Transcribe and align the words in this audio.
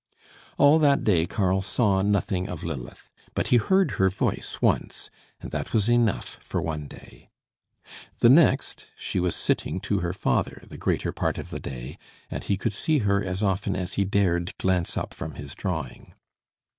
All 0.57 0.79
that 0.79 1.03
day 1.03 1.27
Karl 1.27 1.61
saw 1.61 2.01
nothing 2.01 2.49
of 2.49 2.63
Lilith; 2.63 3.11
but 3.35 3.49
he 3.49 3.57
heard 3.57 3.91
her 3.91 4.09
voice 4.09 4.59
once 4.59 5.11
and 5.39 5.51
that 5.51 5.73
was 5.73 5.87
enough 5.87 6.39
for 6.41 6.59
one 6.59 6.87
day. 6.87 7.29
The 8.17 8.29
next, 8.29 8.87
she 8.97 9.19
was 9.19 9.35
sitting 9.35 9.79
to 9.81 9.99
her 9.99 10.11
father 10.11 10.63
the 10.67 10.75
greater 10.79 11.11
part 11.11 11.37
of 11.37 11.51
the 11.51 11.59
day, 11.59 11.99
and 12.31 12.43
he 12.43 12.57
could 12.57 12.73
see 12.73 12.97
her 13.05 13.23
as 13.23 13.43
often 13.43 13.75
as 13.75 13.93
he 13.93 14.03
dared 14.03 14.57
glance 14.57 14.97
up 14.97 15.13
from 15.13 15.35
his 15.35 15.53
drawing. 15.53 16.15